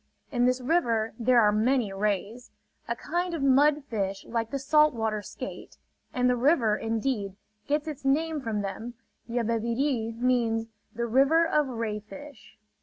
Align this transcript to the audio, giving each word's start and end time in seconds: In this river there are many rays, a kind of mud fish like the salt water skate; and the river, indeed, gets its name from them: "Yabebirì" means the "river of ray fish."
In 0.31 0.45
this 0.45 0.59
river 0.61 1.13
there 1.19 1.39
are 1.39 1.51
many 1.51 1.93
rays, 1.93 2.49
a 2.87 2.95
kind 2.95 3.35
of 3.35 3.43
mud 3.43 3.83
fish 3.85 4.25
like 4.25 4.49
the 4.49 4.57
salt 4.57 4.95
water 4.95 5.21
skate; 5.21 5.77
and 6.11 6.27
the 6.27 6.35
river, 6.35 6.75
indeed, 6.75 7.35
gets 7.67 7.87
its 7.87 8.03
name 8.03 8.41
from 8.41 8.61
them: 8.61 8.95
"Yabebirì" 9.29 10.17
means 10.17 10.65
the 10.91 11.05
"river 11.05 11.45
of 11.45 11.67
ray 11.67 11.99
fish." 11.99 12.57